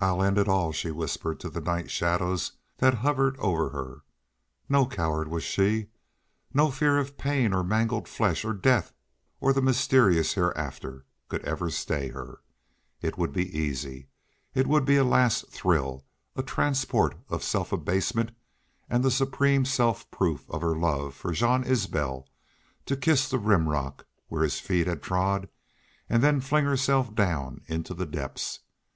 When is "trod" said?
25.02-25.48